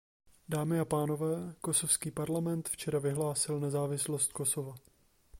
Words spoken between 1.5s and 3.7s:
Kosovský parlament včera vyhlásil